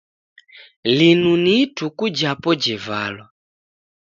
[0.97, 3.25] Linu ni ituku japo jevalwa.